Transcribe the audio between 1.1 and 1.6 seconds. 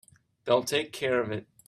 of it.